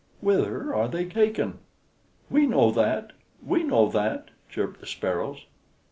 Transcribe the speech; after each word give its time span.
Whither 0.19 0.73
are 0.73 0.87
they 0.87 1.05
taken?" 1.05 1.59
"We 2.27 2.47
know 2.47 2.71
that! 2.71 3.11
We 3.45 3.61
know 3.61 3.87
that!" 3.89 4.29
chirped 4.49 4.79
the 4.79 4.87
Sparrows. 4.87 5.45